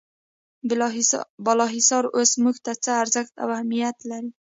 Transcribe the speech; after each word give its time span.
بالا 1.45 1.65
حصارونه 1.75 2.13
اوس 2.17 2.31
موږ 2.43 2.55
ته 2.65 2.71
څه 2.83 2.91
ارزښت 3.03 3.33
او 3.43 3.47
اهمیت 3.55 3.97
لري. 4.09 4.29